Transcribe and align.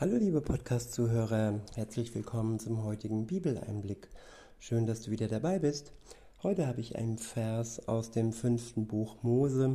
Hallo 0.00 0.16
liebe 0.16 0.40
Podcast-Zuhörer, 0.40 1.60
herzlich 1.74 2.14
willkommen 2.14 2.58
zum 2.58 2.84
heutigen 2.84 3.26
Bibeleinblick. 3.26 4.08
Schön, 4.58 4.86
dass 4.86 5.02
du 5.02 5.10
wieder 5.10 5.28
dabei 5.28 5.58
bist. 5.58 5.92
Heute 6.42 6.66
habe 6.66 6.80
ich 6.80 6.96
einen 6.96 7.18
Vers 7.18 7.86
aus 7.86 8.10
dem 8.10 8.32
fünften 8.32 8.86
Buch 8.86 9.22
Mose. 9.22 9.74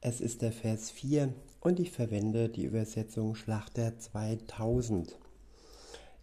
Es 0.00 0.22
ist 0.22 0.40
der 0.40 0.52
Vers 0.52 0.90
4 0.90 1.34
und 1.60 1.80
ich 1.80 1.90
verwende 1.90 2.48
die 2.48 2.64
Übersetzung 2.64 3.34
Schlachter 3.34 3.98
2000. 3.98 5.18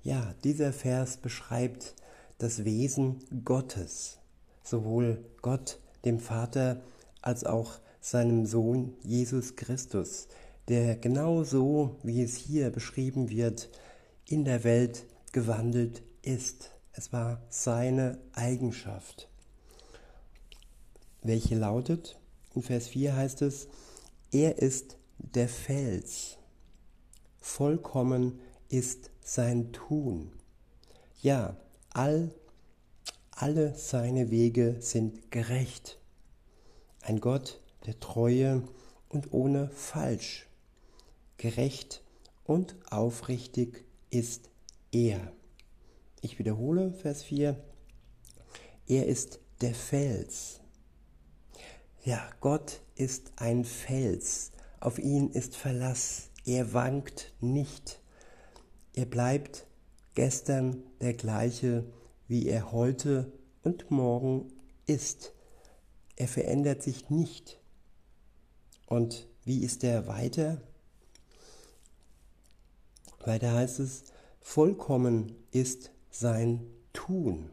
Ja, 0.02 0.34
dieser 0.44 0.74
Vers 0.74 1.18
beschreibt 1.18 1.94
das 2.40 2.66
Wesen 2.66 3.20
Gottes, 3.46 4.18
sowohl 4.64 5.24
Gott, 5.44 5.78
dem 6.04 6.20
Vater, 6.20 6.82
als 7.22 7.44
auch 7.44 7.74
seinem 8.02 8.48
Sohn 8.48 8.96
Jesus 9.04 9.56
Christus, 9.56 10.30
der 10.70 10.96
genau 10.96 11.44
so, 11.44 11.96
wie 12.04 12.22
es 12.22 12.36
hier 12.36 12.70
beschrieben 12.70 13.30
wird, 13.30 13.70
in 14.26 14.46
der 14.46 14.64
Welt 14.64 15.06
gewandelt 15.32 16.04
ist. 16.22 16.72
Es 16.94 17.12
war 17.12 17.42
seine 17.50 18.20
Eigenschaft. 18.34 19.28
Welche 21.24 21.56
lautet, 21.56 22.20
in 22.54 22.62
Vers 22.62 22.88
4 22.88 23.16
heißt 23.16 23.42
es, 23.42 23.68
er 24.32 24.60
ist 24.60 24.98
der 25.18 25.50
Fels, 25.50 26.38
vollkommen 27.40 28.40
ist 28.70 29.10
sein 29.22 29.74
Tun. 29.74 30.32
Ja, 31.22 31.58
all, 31.90 32.32
alle 33.32 33.74
seine 33.76 34.30
Wege 34.30 34.78
sind 34.80 35.32
gerecht. 35.32 36.00
Ein 37.02 37.20
Gott 37.20 37.60
der 37.88 38.00
Treue 38.00 38.64
und 39.10 39.34
ohne 39.34 39.70
Falsch 39.70 40.49
gerecht 41.40 42.04
und 42.44 42.76
aufrichtig 42.92 43.86
ist 44.12 44.50
er. 44.92 45.34
Ich 46.22 46.38
wiederhole 46.38 46.94
Vers 46.94 47.24
4. 47.24 47.56
Er 48.88 49.08
ist 49.08 49.40
der 49.62 49.74
Fels. 49.74 50.60
Ja, 52.04 52.30
Gott 52.42 52.82
ist 52.96 53.32
ein 53.38 53.66
Fels. 53.66 54.52
Auf 54.80 55.00
ihn 55.00 55.30
ist 55.30 55.56
Verlass. 55.56 56.30
Er 56.46 56.74
wankt 56.74 57.34
nicht. 57.40 58.02
Er 58.94 59.06
bleibt 59.06 59.66
gestern 60.16 60.84
der 61.02 61.14
gleiche, 61.14 61.86
wie 62.28 62.48
er 62.48 62.72
heute 62.72 63.32
und 63.64 63.92
morgen 63.92 64.52
ist. 64.86 65.34
Er 66.16 66.28
verändert 66.28 66.84
sich 66.84 67.10
nicht. 67.10 67.60
Und 68.88 69.28
wie 69.46 69.64
ist 69.64 69.84
er 69.84 70.08
weiter? 70.08 70.62
Weiter 73.30 73.54
heißt 73.54 73.80
es, 73.80 74.06
vollkommen 74.42 75.36
ist 75.52 75.92
sein 76.10 76.62
Tun. 76.94 77.52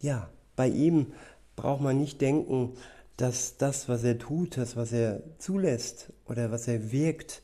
Ja, 0.00 0.28
bei 0.54 0.68
ihm 0.68 1.14
braucht 1.56 1.80
man 1.80 1.98
nicht 1.98 2.20
denken, 2.20 2.74
dass 3.16 3.56
das, 3.56 3.88
was 3.88 4.04
er 4.04 4.18
tut, 4.18 4.58
das, 4.58 4.76
was 4.76 4.92
er 4.92 5.22
zulässt 5.38 6.12
oder 6.26 6.50
was 6.50 6.68
er 6.68 6.92
wirkt, 6.92 7.42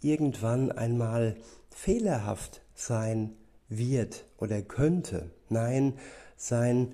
irgendwann 0.00 0.72
einmal 0.72 1.36
fehlerhaft 1.70 2.62
sein 2.74 3.36
wird 3.68 4.24
oder 4.38 4.60
könnte. 4.60 5.30
Nein, 5.48 5.94
sein 6.36 6.92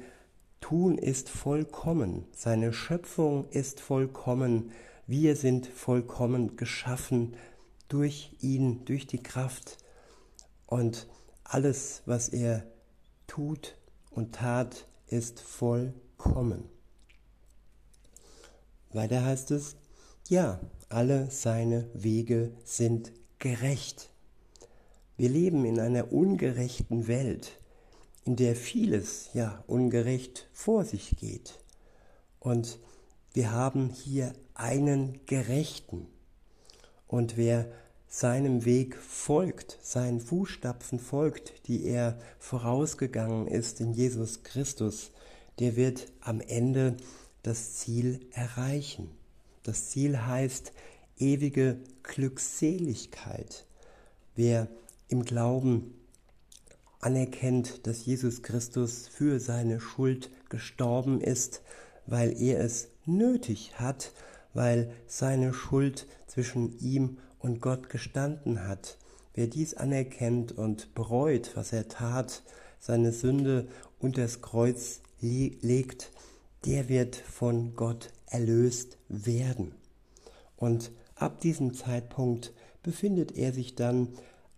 Tun 0.60 0.98
ist 0.98 1.30
vollkommen, 1.30 2.26
seine 2.32 2.74
Schöpfung 2.74 3.48
ist 3.48 3.80
vollkommen, 3.80 4.72
wir 5.06 5.36
sind 5.36 5.66
vollkommen 5.66 6.56
geschaffen 6.56 7.34
durch 7.88 8.36
ihn, 8.40 8.84
durch 8.84 9.06
die 9.06 9.22
Kraft. 9.22 9.78
Und 10.66 11.06
alles, 11.44 12.02
was 12.06 12.28
er 12.28 12.66
tut 13.26 13.76
und 14.10 14.34
tat, 14.34 14.86
ist 15.06 15.40
vollkommen. 15.40 16.64
Weiter 18.92 19.24
heißt 19.24 19.50
es, 19.50 19.76
ja, 20.28 20.60
alle 20.88 21.30
seine 21.30 21.88
Wege 21.94 22.52
sind 22.64 23.12
gerecht. 23.38 24.10
Wir 25.16 25.28
leben 25.28 25.64
in 25.64 25.80
einer 25.80 26.12
ungerechten 26.12 27.06
Welt, 27.06 27.58
in 28.24 28.36
der 28.36 28.56
vieles 28.56 29.30
ja 29.34 29.62
ungerecht 29.66 30.48
vor 30.52 30.84
sich 30.84 31.16
geht. 31.16 31.60
Und 32.40 32.78
wir 33.32 33.52
haben 33.52 33.90
hier 33.90 34.32
einen 34.54 35.20
Gerechten. 35.26 36.06
Und 37.06 37.36
wer 37.36 37.66
seinem 38.16 38.64
Weg 38.64 38.96
folgt, 38.96 39.76
seinen 39.82 40.20
Fußstapfen 40.20 41.00
folgt, 41.00 41.66
die 41.66 41.84
er 41.84 42.16
vorausgegangen 42.38 43.48
ist 43.48 43.80
in 43.80 43.92
Jesus 43.92 44.44
Christus, 44.44 45.10
der 45.58 45.74
wird 45.74 46.12
am 46.20 46.40
Ende 46.40 46.96
das 47.42 47.74
Ziel 47.74 48.20
erreichen. 48.30 49.10
Das 49.64 49.90
Ziel 49.90 50.16
heißt 50.16 50.72
ewige 51.18 51.80
Glückseligkeit. 52.04 53.66
Wer 54.36 54.68
im 55.08 55.24
Glauben 55.24 55.92
anerkennt, 57.00 57.84
dass 57.88 58.06
Jesus 58.06 58.42
Christus 58.44 59.08
für 59.08 59.40
seine 59.40 59.80
Schuld 59.80 60.30
gestorben 60.50 61.20
ist, 61.20 61.62
weil 62.06 62.40
er 62.40 62.60
es 62.60 62.90
nötig 63.06 63.72
hat, 63.80 64.12
weil 64.52 64.92
seine 65.08 65.52
Schuld 65.52 66.06
zwischen 66.28 66.78
ihm 66.78 67.18
und 67.44 67.60
Gott 67.60 67.90
gestanden 67.90 68.66
hat. 68.66 68.96
Wer 69.34 69.48
dies 69.48 69.74
anerkennt 69.74 70.52
und 70.52 70.94
bereut, 70.94 71.50
was 71.54 71.74
er 71.74 71.88
tat, 71.88 72.42
seine 72.80 73.12
Sünde 73.12 73.68
unter 74.00 74.22
das 74.22 74.40
Kreuz 74.40 75.00
legt, 75.20 76.10
der 76.64 76.88
wird 76.88 77.16
von 77.16 77.76
Gott 77.76 78.10
erlöst 78.26 78.96
werden. 79.08 79.74
Und 80.56 80.90
ab 81.16 81.40
diesem 81.40 81.74
Zeitpunkt 81.74 82.54
befindet 82.82 83.36
er 83.36 83.52
sich 83.52 83.74
dann 83.74 84.08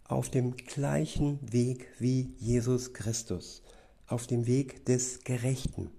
auf 0.04 0.30
dem 0.30 0.56
gleichen 0.56 1.40
Weg 1.52 1.88
wie 1.98 2.34
Jesus 2.38 2.92
Christus, 2.92 3.62
auf 4.06 4.28
dem 4.28 4.46
Weg 4.46 4.84
des 4.84 5.24
Gerechten. 5.24 5.90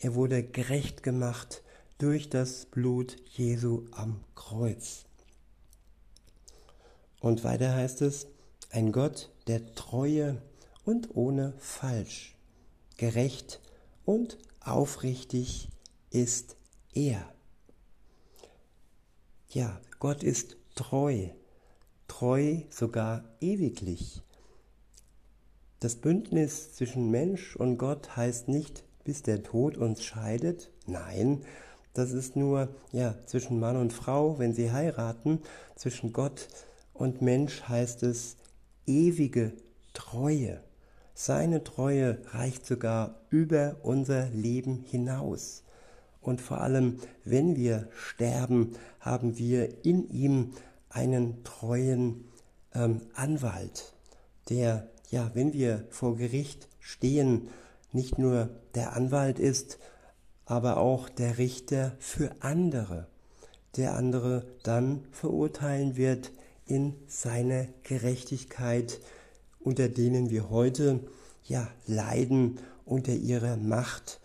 Er 0.00 0.14
wurde 0.14 0.42
gerecht 0.42 1.02
gemacht 1.02 1.62
durch 1.96 2.28
das 2.28 2.66
Blut 2.66 3.16
Jesu 3.24 3.86
am 3.92 4.20
Kreuz. 4.34 5.06
Und 7.20 7.44
weiter 7.44 7.74
heißt 7.74 8.02
es, 8.02 8.26
ein 8.70 8.92
Gott 8.92 9.30
der 9.46 9.74
Treue 9.74 10.42
und 10.84 11.16
ohne 11.16 11.54
Falsch, 11.58 12.36
gerecht 12.96 13.60
und 14.04 14.38
aufrichtig 14.60 15.68
ist 16.10 16.56
er. 16.92 17.32
Ja, 19.50 19.80
Gott 19.98 20.22
ist 20.22 20.56
treu, 20.74 21.28
treu 22.08 22.60
sogar 22.70 23.24
ewiglich. 23.40 24.22
Das 25.80 25.96
Bündnis 25.96 26.72
zwischen 26.74 27.10
Mensch 27.10 27.56
und 27.56 27.78
Gott 27.78 28.16
heißt 28.16 28.48
nicht, 28.48 28.84
bis 29.04 29.22
der 29.22 29.42
Tod 29.42 29.76
uns 29.76 30.02
scheidet, 30.02 30.70
nein, 30.86 31.44
das 31.92 32.12
ist 32.12 32.36
nur 32.36 32.68
ja 32.92 33.14
zwischen 33.26 33.58
Mann 33.58 33.76
und 33.76 33.92
Frau, 33.92 34.38
wenn 34.38 34.52
sie 34.52 34.72
heiraten, 34.72 35.40
zwischen 35.76 36.12
Gott 36.12 36.48
und 36.98 37.22
Mensch 37.22 37.62
heißt 37.62 38.02
es 38.02 38.36
ewige 38.86 39.52
Treue. 39.92 40.60
Seine 41.14 41.64
Treue 41.64 42.18
reicht 42.32 42.66
sogar 42.66 43.20
über 43.30 43.76
unser 43.82 44.28
Leben 44.30 44.84
hinaus. 44.86 45.62
Und 46.20 46.40
vor 46.40 46.60
allem, 46.60 46.98
wenn 47.24 47.56
wir 47.56 47.88
sterben, 47.94 48.72
haben 49.00 49.38
wir 49.38 49.84
in 49.84 50.08
ihm 50.10 50.52
einen 50.90 51.44
treuen 51.44 52.24
ähm, 52.74 53.00
Anwalt, 53.14 53.94
der, 54.48 54.88
ja, 55.10 55.30
wenn 55.34 55.52
wir 55.52 55.86
vor 55.90 56.16
Gericht 56.16 56.68
stehen, 56.80 57.48
nicht 57.92 58.18
nur 58.18 58.50
der 58.74 58.94
Anwalt 58.94 59.38
ist, 59.38 59.78
aber 60.44 60.76
auch 60.76 61.08
der 61.08 61.38
Richter 61.38 61.96
für 61.98 62.30
andere, 62.40 63.06
der 63.76 63.94
andere 63.94 64.46
dann 64.62 65.04
verurteilen 65.12 65.96
wird 65.96 66.32
in 66.66 66.94
seiner 67.06 67.66
Gerechtigkeit, 67.82 69.00
unter 69.60 69.88
denen 69.88 70.30
wir 70.30 70.50
heute 70.50 71.00
ja 71.44 71.68
leiden 71.86 72.58
unter 72.84 73.12
ihrer 73.12 73.56
Macht, 73.56 74.20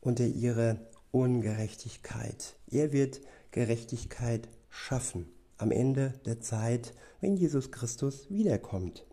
unter 0.00 0.26
ihrer 0.26 0.78
Ungerechtigkeit. 1.10 2.56
Er 2.70 2.92
wird 2.92 3.20
Gerechtigkeit 3.50 4.48
schaffen 4.70 5.28
am 5.58 5.70
Ende 5.70 6.14
der 6.24 6.40
Zeit, 6.40 6.94
wenn 7.20 7.36
Jesus 7.36 7.70
Christus 7.70 8.30
wiederkommt. 8.30 9.04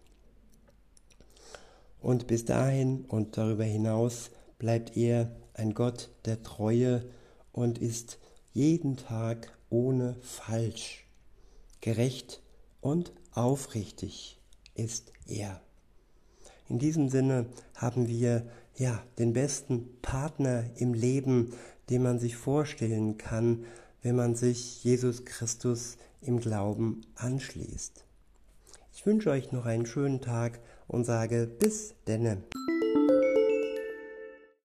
Und 2.01 2.27
bis 2.27 2.45
dahin 2.45 3.05
und 3.05 3.37
darüber 3.37 3.65
hinaus 3.65 4.31
bleibt 4.57 4.95
er 4.95 5.35
ein 5.53 5.73
Gott 5.73 6.09
der 6.25 6.41
Treue 6.43 7.05
und 7.51 7.77
ist 7.77 8.19
jeden 8.53 8.95
Tag 8.95 9.51
ohne 9.69 10.15
Falsch, 10.21 11.05
gerecht 11.81 12.41
und 12.81 13.13
aufrichtig 13.31 14.39
ist 14.75 15.11
er. 15.27 15.61
In 16.67 16.79
diesem 16.79 17.09
Sinne 17.09 17.47
haben 17.75 18.07
wir 18.07 18.45
ja 18.75 19.03
den 19.17 19.33
besten 19.33 19.89
Partner 20.01 20.65
im 20.77 20.93
Leben, 20.93 21.53
den 21.89 22.03
man 22.03 22.19
sich 22.19 22.35
vorstellen 22.35 23.17
kann, 23.17 23.65
wenn 24.01 24.15
man 24.15 24.35
sich 24.35 24.83
Jesus 24.83 25.25
Christus 25.25 25.97
im 26.21 26.39
Glauben 26.39 27.01
anschließt. 27.15 28.05
Ich 28.93 29.05
wünsche 29.05 29.31
euch 29.31 29.51
noch 29.51 29.65
einen 29.65 29.85
schönen 29.85 30.21
Tag 30.21 30.59
und 30.87 31.05
sage 31.05 31.47
bis 31.47 31.95
denne. 32.07 32.43